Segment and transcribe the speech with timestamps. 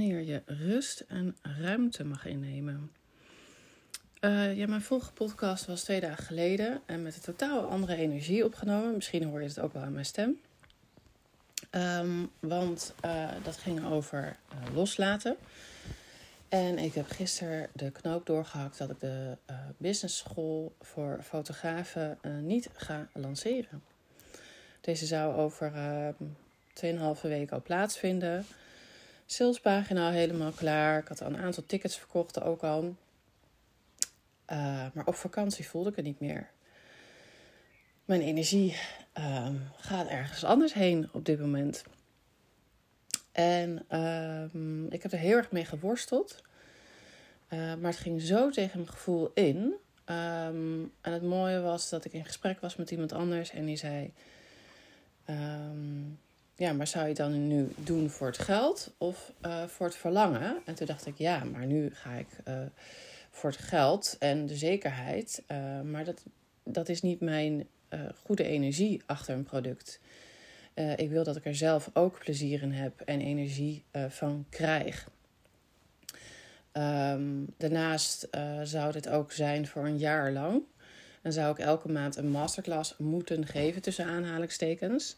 [0.00, 2.90] wanneer je rust en ruimte mag innemen.
[4.20, 8.44] Uh, ja, mijn vorige podcast was twee dagen geleden en met een totaal andere energie
[8.44, 8.94] opgenomen.
[8.94, 10.40] Misschien hoor je het ook wel aan mijn stem.
[11.70, 15.36] Um, want uh, dat ging over uh, loslaten.
[16.48, 19.36] En ik heb gisteren de knoop doorgehakt dat ik de
[19.76, 23.82] business school voor fotografen niet ga lanceren.
[24.80, 25.72] Deze zou over
[26.84, 28.46] 2,5 weken al plaatsvinden
[29.32, 30.98] salespagina helemaal klaar.
[30.98, 32.96] Ik had al een aantal tickets verkocht ook al.
[34.52, 36.50] Uh, maar op vakantie voelde ik het niet meer.
[38.04, 38.76] Mijn energie
[39.18, 41.84] uh, gaat ergens anders heen op dit moment.
[43.32, 46.42] En uh, ik heb er heel erg mee geworsteld.
[47.50, 49.74] Eh, maar het ging zo tegen mijn gevoel in.
[50.04, 53.76] Ehm, en het mooie was dat ik in gesprek was met iemand anders en die
[53.76, 54.12] zei:
[55.24, 56.02] ehm,
[56.60, 60.56] ja, maar zou je dan nu doen voor het geld of uh, voor het verlangen?
[60.64, 62.54] En toen dacht ik, ja, maar nu ga ik uh,
[63.30, 65.42] voor het geld en de zekerheid.
[65.48, 66.22] Uh, maar dat,
[66.64, 67.68] dat is niet mijn
[68.24, 70.00] goede energie achter een product.
[70.96, 75.08] ik wil dat ik er zelf ook plezier in heb en energie van krijg.
[76.72, 78.28] Um, daarnaast
[78.62, 80.62] zou dit ook zijn voor een jaar lang.
[81.22, 85.16] Dan zou ik elke maand een masterclass moeten geven tussen aanhalingstekens.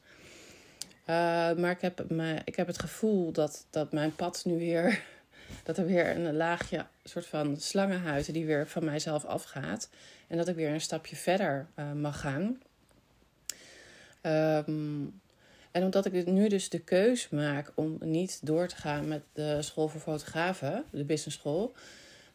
[1.02, 2.00] Uh, maar ik heb,
[2.44, 5.00] ik heb het gevoel dat, dat mijn pad nu weer.
[5.64, 9.88] Dat er weer een laagje, soort van slangenhuizen die weer van mijzelf afgaat.
[10.28, 12.60] En dat ik weer een stapje verder uh, mag gaan.
[14.22, 15.20] Um,
[15.70, 19.62] en omdat ik nu dus de keus maak om niet door te gaan met de
[19.62, 21.72] school voor fotografen, de business school,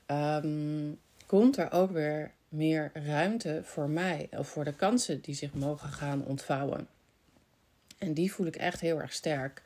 [0.08, 5.54] um, komt er ook weer meer ruimte voor mij of voor de kansen die zich
[5.54, 6.88] mogen gaan ontvouwen.
[7.98, 9.62] En die voel ik echt heel erg sterk.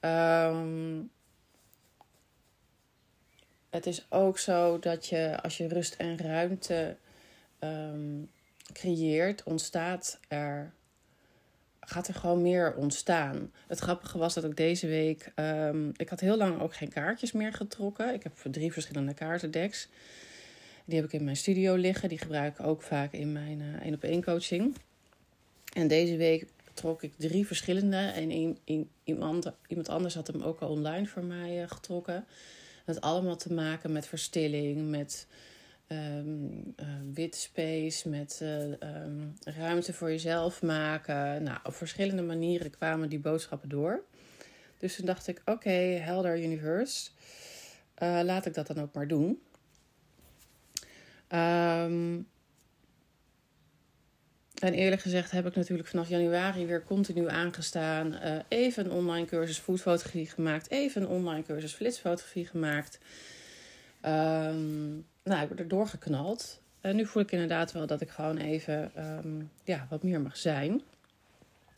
[0.00, 1.10] Um,
[3.70, 6.96] het is ook zo dat je als je rust en ruimte
[7.60, 8.30] um,
[8.72, 10.72] creëert, ontstaat er.
[11.80, 13.52] Gaat er gewoon meer ontstaan.
[13.66, 15.32] Het grappige was dat ik deze week.
[15.36, 18.14] Um, ik had heel lang ook geen kaartjes meer getrokken.
[18.14, 19.88] Ik heb drie verschillende kaartendecks.
[20.84, 22.08] Die heb ik in mijn studio liggen.
[22.08, 24.76] Die gebruik ik ook vaak in mijn uh, één op één coaching.
[25.72, 27.96] En deze week trok ik drie verschillende.
[27.96, 32.24] En een, iemand, iemand anders had hem ook al online voor mij uh, getrokken.
[32.84, 35.26] Het allemaal te maken met verstilling, met
[35.88, 36.74] um,
[37.14, 41.42] wit space, met uh, um, ruimte voor jezelf maken.
[41.42, 44.04] Nou, op verschillende manieren kwamen die boodschappen door.
[44.78, 47.10] Dus toen dacht ik, oké, helder universe.
[47.98, 49.40] laat ik dat dan ook maar doen.
[51.28, 52.26] Um,
[54.60, 58.12] en eerlijk gezegd heb ik natuurlijk vanaf januari weer continu aangestaan.
[58.12, 60.70] Uh, even een online cursus foodfotografie gemaakt.
[60.70, 62.98] Even een online cursus flitsfotografie gemaakt.
[64.02, 66.60] Um, nou, ik word er doorgeknald.
[66.80, 70.36] En nu voel ik inderdaad wel dat ik gewoon even um, ja, wat meer mag
[70.36, 70.82] zijn.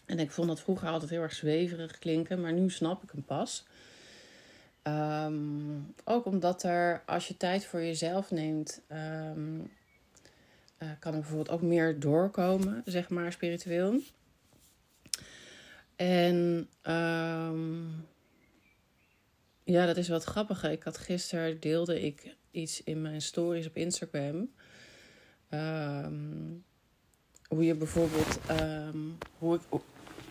[0.06, 2.41] En ik vond dat vroeger altijd heel erg zweverig klinken.
[2.41, 3.66] Maar nu snap ik hem pas.
[4.82, 8.82] Um, ook omdat er, als je tijd voor jezelf neemt...
[10.78, 14.00] Uh, kan er bijvoorbeeld ook meer doorkomen, zeg maar, spiritueel.
[15.97, 18.06] En um,
[19.65, 20.70] ja, dat is wat grappiger.
[20.70, 24.48] Ik had gisteren deelde ik iets in mijn stories op Instagram.
[25.50, 26.65] Um,
[27.48, 29.81] hoe je bijvoorbeeld, um, hoe ik,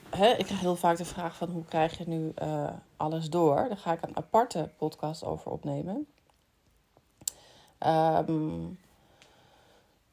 [0.09, 3.55] hè, ik krijg heel vaak de vraag van hoe krijg je nu uh, alles door?
[3.67, 6.07] Daar ga ik een aparte podcast over opnemen.
[7.79, 8.79] Um,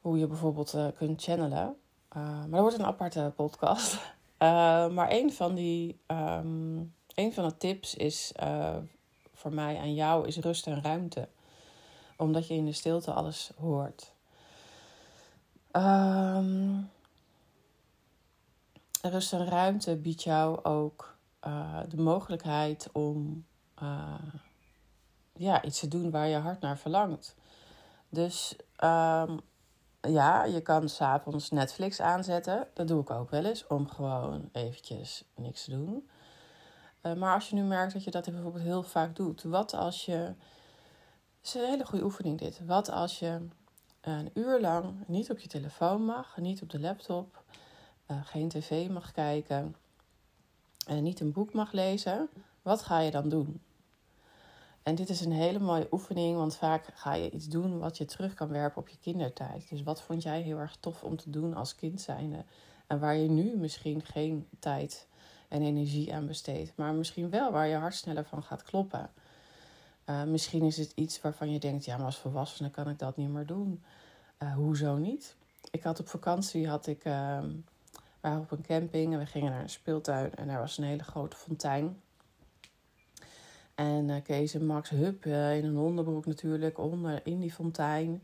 [0.03, 1.75] hoe je bijvoorbeeld uh, kunt channelen.
[2.15, 3.93] Uh, maar dat wordt een aparte podcast.
[3.93, 3.99] Uh,
[4.95, 8.31] maar een van, die, um, een van de tips is
[9.33, 11.27] voor mij aan jou is rust en ruimte.
[12.17, 14.13] Omdat je in de stilte alles hoort.
[15.71, 16.89] Um,
[19.01, 21.15] rust en ruimte biedt jou ook
[21.89, 23.45] de mogelijkheid om
[25.33, 27.35] ja, iets te doen waar je hart naar verlangt.
[28.09, 29.39] Dus um,
[30.09, 32.67] ja, je kan s'avonds Netflix aanzetten.
[32.73, 36.09] Dat doe ik ook wel eens, om gewoon eventjes niks te doen.
[37.01, 40.05] Uh, maar als je nu merkt dat je dat bijvoorbeeld heel vaak doet, wat als
[40.05, 40.13] je.
[40.13, 42.65] Het is een hele goede oefening dit.
[42.65, 43.47] Wat als je
[44.01, 47.43] een uur lang niet op je telefoon mag, niet op de laptop,
[48.07, 49.75] uh, geen tv mag kijken
[50.87, 52.29] en niet een boek mag lezen?
[52.61, 53.61] Wat ga je dan doen?
[54.83, 58.05] En dit is een hele mooie oefening, want vaak ga je iets doen wat je
[58.05, 59.69] terug kan werpen op je kindertijd.
[59.69, 62.43] Dus wat vond jij heel erg tof om te doen als kind zijnde?
[62.87, 65.07] En waar je nu misschien geen tijd
[65.47, 69.09] en energie aan besteedt, maar misschien wel waar je hart sneller van gaat kloppen.
[70.05, 73.17] Uh, misschien is het iets waarvan je denkt, ja, maar als volwassene kan ik dat
[73.17, 73.83] niet meer doen.
[74.39, 75.35] Uh, hoezo niet?
[75.71, 77.61] Ik had op vakantie, had ik, uh, we
[78.21, 81.03] waren op een camping en we gingen naar een speeltuin en daar was een hele
[81.03, 82.01] grote fontein.
[83.75, 88.23] En uh, Kees en Max Hup in een onderbroek natuurlijk onder in die fontein.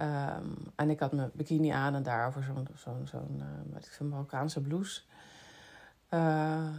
[0.00, 3.42] Um, en ik had mijn bikini aan en daarover zo'n zo'n zo'n
[4.02, 5.02] uh, Marokkaanse blouse.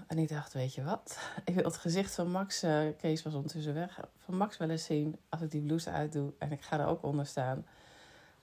[0.08, 1.20] En ik dacht, weet je wat?
[1.46, 2.66] Ik wil het gezicht van Max,
[2.98, 6.52] Kees was ondertussen weg, van Max wel eens zien als ik die blouse uitdoe en
[6.52, 7.66] ik ga er ook onder staan.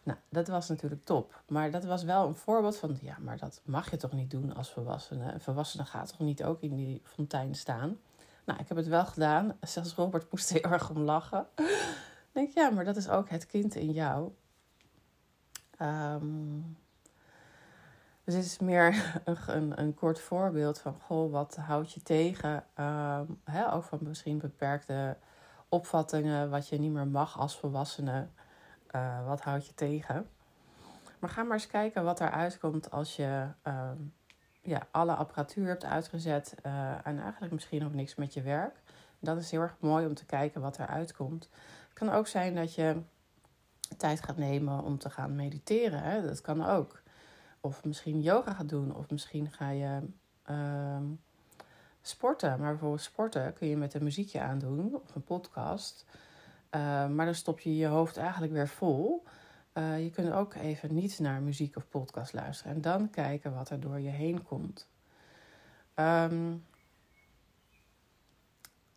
[0.03, 1.43] Nou, dat was natuurlijk top.
[1.49, 4.55] Maar dat was wel een voorbeeld van, ja, maar dat mag je toch niet doen
[4.55, 5.33] als volwassene.
[5.33, 7.99] Een volwassene gaat toch niet ook in die fontein staan?
[8.45, 9.57] Nou, ik heb het wel gedaan.
[9.61, 11.47] Zelfs Robert moest heel erg om lachen.
[11.57, 14.33] ik denk, ja, maar dat is ook het kind in jou.
[15.81, 16.77] Um,
[18.25, 22.65] dus dit is meer een, een, kort voorbeeld van, goh, wat houd je tegen?
[23.45, 25.17] Hè, ook van misschien beperkte
[25.69, 28.29] opvattingen, wat je niet meer mag als volwassene.
[28.97, 30.29] Uh, wat houd je tegen?
[31.19, 34.15] Maar ga maar eens kijken wat eruit komt als je um,
[34.63, 38.81] ja, alle apparatuur hebt uitgezet uh, en eigenlijk misschien ook niks met je werk.
[39.19, 41.49] Dat is heel erg mooi om te kijken wat eruit komt.
[41.89, 43.03] Het kan ook zijn dat je
[43.97, 46.03] tijd gaat nemen om te gaan mediteren.
[46.03, 46.23] Hè?
[46.23, 47.03] Dat kan ook.
[47.61, 48.95] Of misschien yoga gaat doen.
[48.95, 50.01] Of misschien ga je
[50.51, 50.97] uh,
[52.03, 52.61] sporten.
[52.61, 54.95] Maar bijvoorbeeld sporten kun je met een muziekje aandoen.
[54.95, 56.05] Of een podcast.
[56.71, 59.25] Uh, maar dan stop je je hoofd eigenlijk weer vol.
[59.75, 62.75] Uh, je kunt ook even niet naar muziek of podcast luisteren.
[62.75, 64.89] En dan kijken wat er door je heen komt.
[65.95, 66.65] Um,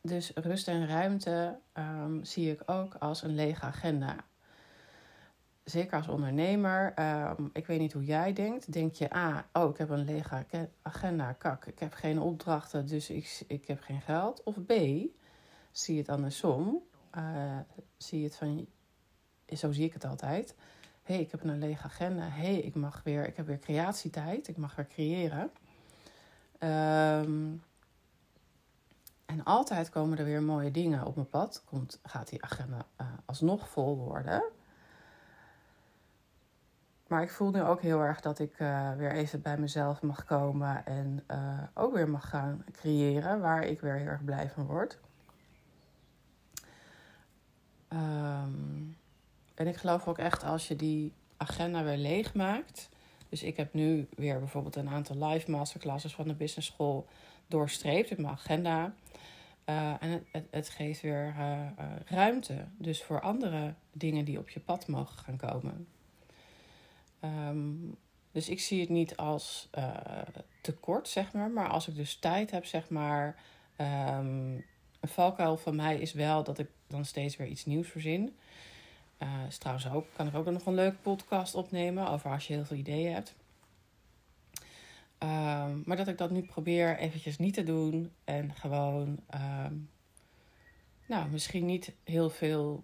[0.02, 4.16] dus rust en ruimte um, zie ik ook als een lege agenda
[5.66, 6.94] zeker als ondernemer,
[7.40, 8.74] um, ik weet niet hoe jij denkt.
[8.74, 10.46] Denk je, ah, oh, ik heb een lege
[10.82, 14.44] agenda, kak, ik heb geen opdrachten, dus ik, ik heb geen geld.
[14.44, 14.72] Of B,
[15.72, 16.84] zie je het andersom.
[17.18, 17.60] Uh,
[17.98, 18.68] zie je het van,
[19.54, 20.56] zo zie ik het altijd.
[21.04, 22.28] Hey, ik heb een lege agenda.
[22.30, 25.52] Hey, ik mag weer, ik heb weer creatietijd, ik mag weer creëren.
[26.60, 27.64] Um,
[29.26, 31.64] en altijd komen er weer mooie dingen op mijn pad.
[31.66, 34.44] Komt, gaat die agenda uh, alsnog vol worden.
[37.08, 40.26] Maar ik voel nu ook heel erg dat ik uh, weer even bij mezelf mag
[40.26, 44.66] komen en uh, ook weer mag gaan creëren, waar ik weer heel erg blij van
[44.66, 45.00] word.
[49.56, 52.90] En ik geloof ook echt als je die agenda weer leeg maakt.
[53.30, 57.08] Dus ik heb nu weer bijvoorbeeld een aantal live masterclasses van de business school
[57.48, 58.94] doorstreept in mijn agenda.
[59.70, 61.36] Uh, en het, het, geeft weer
[62.06, 62.66] ruimte.
[62.78, 65.88] Dus voor andere dingen die op je pad mogen gaan komen.
[67.22, 67.96] Um,
[68.32, 69.70] dus ik zie het niet als
[70.62, 71.50] tekort, zeg maar.
[71.50, 73.36] Maar als ik dus tijd heb, zeg maar.
[73.78, 74.66] Um,
[75.06, 78.38] een valkuil van mij is wel dat ik dan steeds weer iets nieuws verzin.
[79.26, 82.54] Uh, is trouwens ook, kan ik ook nog een leuke podcast opnemen over als je
[82.54, 83.36] heel veel ideeën hebt.
[85.20, 88.12] Um, maar dat ik dat nu probeer eventjes niet te doen.
[88.24, 89.90] En gewoon, um,
[91.06, 92.84] nou, misschien niet heel veel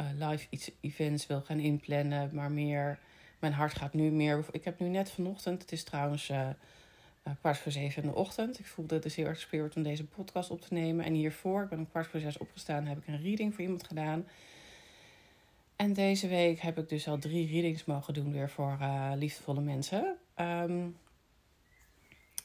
[0.00, 2.30] uh, live events wil gaan inplannen.
[2.32, 2.98] Maar meer
[3.38, 4.44] mijn hart gaat nu meer.
[4.50, 6.48] Ik heb nu net vanochtend, het is trouwens uh,
[7.40, 8.58] kwart voor zeven in de ochtend.
[8.58, 11.04] Ik voelde dus heel erg spirit om deze podcast op te nemen.
[11.04, 13.86] En hiervoor, ik ben om kwart voor zes opgestaan, heb ik een reading voor iemand
[13.86, 14.26] gedaan.
[15.78, 19.60] En deze week heb ik dus al drie readings mogen doen weer voor uh, liefdevolle
[19.60, 20.16] mensen.
[20.36, 20.96] Um,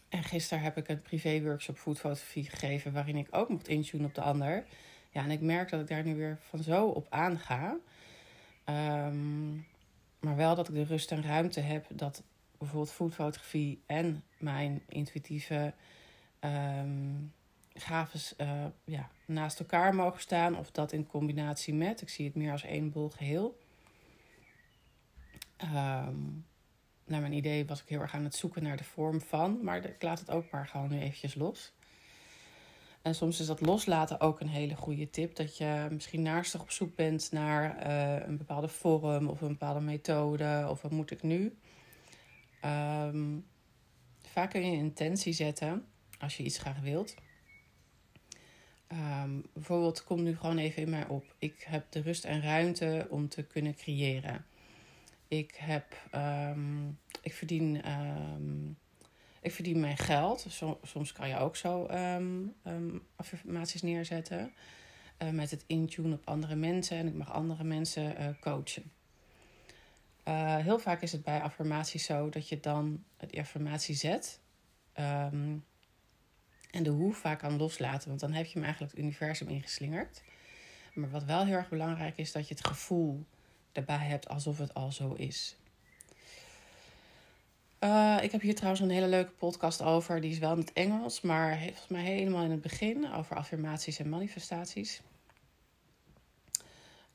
[0.09, 4.21] en gisteren heb ik een privé-workshop foodfotografie gegeven, waarin ik ook mocht intunen op de
[4.21, 4.65] ander.
[5.09, 7.77] Ja, en ik merk dat ik daar nu weer van zo op aanga.
[8.65, 9.67] Um,
[10.19, 12.23] maar wel dat ik de rust en ruimte heb dat
[12.57, 15.73] bijvoorbeeld foodfotografie en mijn intuïtieve
[16.39, 17.33] um,
[17.73, 20.57] gaves uh, ja, naast elkaar mogen staan.
[20.57, 22.01] Of dat in combinatie met.
[22.01, 23.59] Ik zie het meer als één bol geheel.
[25.63, 26.45] Um,
[27.05, 29.63] naar mijn idee was ik heel erg aan het zoeken naar de vorm van.
[29.63, 31.73] Maar ik laat het ook maar gewoon nu eventjes los.
[33.01, 35.35] En soms is dat loslaten ook een hele goede tip.
[35.35, 39.79] Dat je misschien naastig op zoek bent naar uh, een bepaalde vorm of een bepaalde
[39.79, 41.57] methode of wat moet ik nu.
[42.65, 43.45] Um,
[44.21, 45.85] vaak kun je een intentie zetten
[46.19, 47.15] als je iets graag wilt.
[48.93, 51.35] Um, bijvoorbeeld, kom nu gewoon even in mij op.
[51.37, 54.45] Ik heb de rust en ruimte om te kunnen creëren.
[55.27, 55.85] Ik heb,
[56.15, 57.81] um, ik verdien
[59.43, 60.45] ik verdien mijn geld.
[60.81, 61.85] soms kan je ook zo
[63.15, 64.53] affirmaties neerzetten.
[65.23, 66.97] Uh, met het intune op andere mensen.
[66.97, 68.91] En ik mag andere mensen uh, coachen.
[70.27, 74.39] Uh, heel vaak is het bij affirmaties zo dat je dan die affirmatie zet.
[76.73, 78.07] En de hoe vaak kan loslaten.
[78.07, 80.21] Want dan heb je hem eigenlijk het universum ingeslingerd.
[80.93, 83.25] Maar wat wel heel erg belangrijk is, dat je het gevoel
[83.71, 85.55] erbij hebt alsof het al zo is.
[87.79, 90.21] Uh, ik heb hier trouwens een hele leuke podcast over.
[90.21, 93.99] Die is wel in het Engels, maar volgens mij helemaal in het begin over affirmaties
[93.99, 95.01] en manifestaties.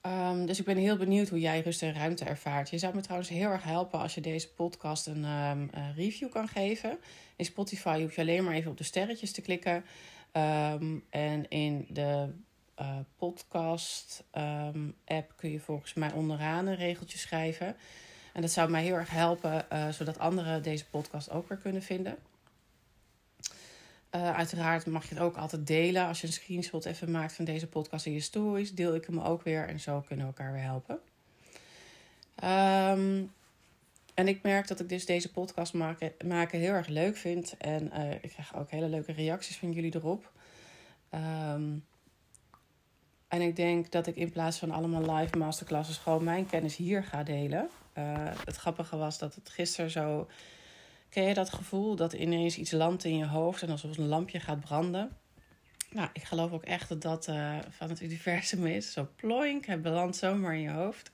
[0.02, 2.70] Um, dus ik ben heel benieuwd hoe jij rust en ruimte ervaart.
[2.70, 6.48] Je zou me trouwens heel erg helpen als je deze podcast een, een review kan
[6.48, 6.98] geven.
[7.36, 9.84] In Spotify hoef je alleen maar even op de sterretjes te klikken.
[10.32, 12.28] Um, en in de
[12.80, 14.24] uh, podcast
[15.04, 17.76] app kun je volgens mij onderaan een regeltje schrijven.
[18.32, 21.82] En dat zou mij heel erg helpen, uh, zodat anderen deze podcast ook weer kunnen
[21.82, 22.16] vinden.
[24.14, 26.06] Uh, uiteraard mag je het ook altijd delen.
[26.06, 29.20] Als je een screenshot even maakt van deze podcast in je stories, deel ik hem
[29.20, 29.68] ook weer.
[29.68, 30.98] En zo kunnen we elkaar weer helpen.
[32.44, 33.32] Um,
[34.14, 37.56] en ik merk dat ik dus deze podcast maken, maken heel erg leuk vind.
[37.56, 40.32] En uh, ik krijg ook hele leuke reacties van jullie erop.
[41.14, 41.84] Um,
[43.28, 47.04] en ik denk dat ik in plaats van allemaal live masterclasses gewoon mijn kennis hier
[47.04, 47.68] ga delen.
[47.98, 48.04] Uh,
[48.44, 50.28] het grappige was dat het gisteren zo.
[51.08, 54.40] Ken je dat gevoel dat ineens iets landt in je hoofd en alsof een lampje
[54.40, 55.16] gaat branden?
[55.90, 58.92] Nou, ik geloof ook echt dat dat uh, van het universum is.
[58.92, 61.10] Zo ploink, het belandt zomaar in je hoofd.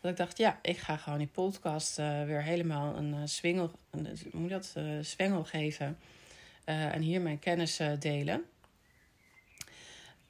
[0.00, 4.18] Dat ik dacht, ja, ik ga gewoon die podcast uh, weer helemaal een swingel, een,
[4.32, 5.98] moet dat, zwengel geven.
[6.64, 8.44] en hier mijn kennis delen.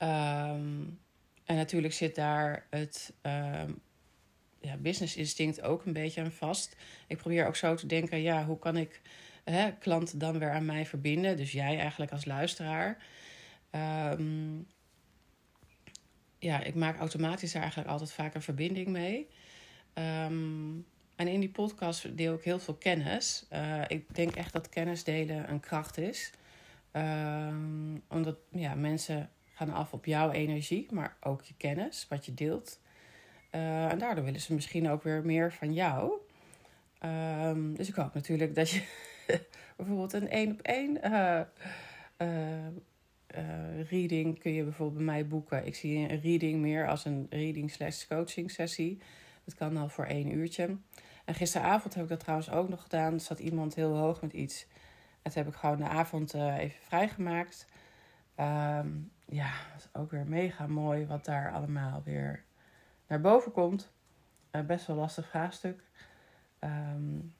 [0.02, 0.98] Um,
[1.44, 3.80] en natuurlijk zit daar het um,
[4.60, 6.76] ja, business instinct ook een beetje aan vast.
[7.06, 9.00] Ik probeer ook zo te denken, ja, hoe kan ik
[9.44, 11.36] hè, klanten dan weer aan mij verbinden?
[11.36, 13.02] Dus jij eigenlijk als luisteraar.
[14.18, 14.66] Um,
[16.38, 19.28] ja, ik maak automatisch daar eigenlijk altijd vaak een verbinding mee.
[19.94, 20.86] Um,
[21.16, 23.46] en in die podcast deel ik heel veel kennis.
[23.52, 26.32] Uh, ik denk echt dat kennis delen een kracht is.
[26.92, 32.34] Um, omdat ja, mensen gaan af op jouw energie, maar ook je kennis, wat je
[32.34, 32.80] deelt.
[33.50, 36.12] Uh, en daardoor willen ze misschien ook weer meer van jou.
[37.04, 38.82] Um, dus ik hoop natuurlijk dat je
[39.76, 41.40] bijvoorbeeld een één op één uh,
[42.18, 45.66] uh, reading kun je bijvoorbeeld bij mij boeken.
[45.66, 48.98] Ik zie een reading meer als een reading slash coaching sessie.
[49.44, 50.76] Dat kan al voor één uurtje.
[51.24, 53.12] En gisteravond heb ik dat trouwens ook nog gedaan.
[53.12, 54.66] Er zat iemand heel hoog met iets.
[55.22, 57.66] Toen heb ik gewoon de avond even vrijgemaakt.
[58.40, 62.44] Um, ja, dat is ook weer mega mooi wat daar allemaal weer
[63.08, 63.92] naar boven komt.
[64.52, 65.82] Uh, best wel lastig vraagstuk.
[66.60, 67.34] Um,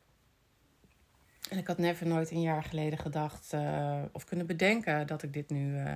[1.51, 5.33] en ik had never nooit een jaar geleden gedacht uh, of kunnen bedenken dat ik
[5.33, 5.95] dit nu uh,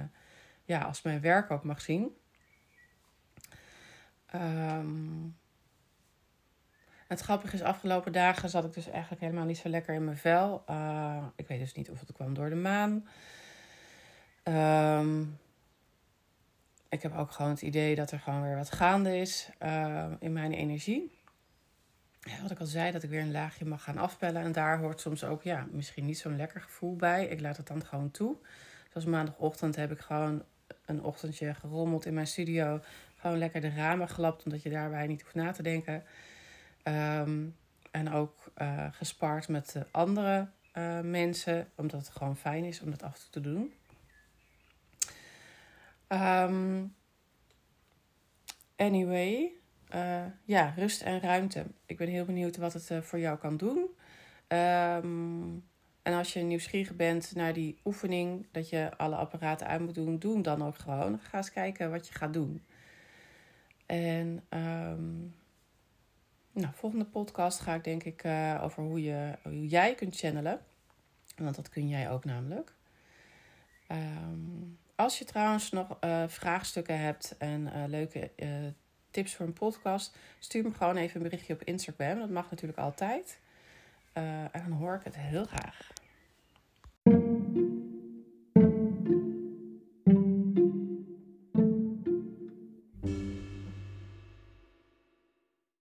[0.65, 2.17] ja, als mijn werk ook mag zien.
[4.35, 5.37] Um,
[7.09, 10.17] het grappige is, afgelopen dagen zat ik dus eigenlijk helemaal niet zo lekker in mijn
[10.17, 10.65] vel.
[11.37, 13.09] Ik weet dus niet of het kwam door de maan.
[14.45, 15.39] Um,
[16.93, 20.33] ik heb ook gewoon het idee dat er gewoon weer wat gaande is uh, in
[20.33, 21.19] mijn energie.
[22.21, 24.43] Ja, wat ik al zei, dat ik weer een laagje mag gaan afpellen.
[24.43, 27.27] En daar hoort soms ook ja, misschien niet zo'n lekker gevoel bij.
[27.27, 28.37] Ik laat het dan gewoon toe.
[28.91, 30.43] Zoals maandagochtend heb ik gewoon
[30.87, 32.81] een ochtendje gerommeld in mijn studio.
[33.17, 36.05] Gewoon lekker de ramen gelapt, omdat je daarbij niet hoeft na te denken.
[36.85, 37.57] Um,
[37.91, 43.03] en ook uh, gespaard met andere uh, mensen, omdat het gewoon fijn is om dat
[43.03, 43.73] af en toe te doen.
[46.13, 46.95] Um,
[48.77, 49.53] anyway,
[49.95, 51.67] uh, ja, rust en ruimte.
[51.87, 53.79] Ik ben heel benieuwd wat het uh, voor jou kan doen.
[54.49, 55.65] Um,
[56.03, 60.19] en als je nieuwsgierig bent naar die oefening, dat je alle apparaten uit moet doen,
[60.19, 61.19] doe dan ook gewoon.
[61.21, 62.63] Ga eens kijken wat je gaat doen.
[63.87, 65.35] En um,
[66.53, 70.61] nou, volgende podcast ga ik denk ik uh, over hoe, je, hoe jij kunt channelen.
[71.37, 72.75] Want dat kun jij ook namelijk.
[73.89, 78.49] Um, als je trouwens nog uh, vraagstukken hebt en uh, leuke uh,
[79.11, 82.19] tips voor een podcast, stuur me gewoon even een berichtje op Instagram.
[82.19, 83.39] Dat mag natuurlijk altijd.
[84.13, 85.93] en dan hoor ik het heel graag.